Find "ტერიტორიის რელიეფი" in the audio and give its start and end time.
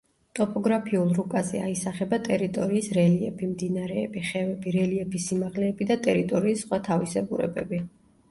2.27-3.49